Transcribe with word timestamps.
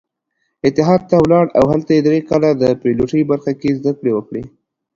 اتحاد 0.67 1.01
ته 1.09 1.15
ولاړ 1.23 1.45
او 1.57 1.65
هلته 1.73 1.91
يې 1.95 2.01
درې 2.07 2.19
کاله 2.29 2.49
د 2.55 2.63
پيلوټۍ 2.81 3.21
برخه 3.31 3.51
کې 3.59 3.77
زدکړې 3.79 4.11
وکړې. 4.15 4.43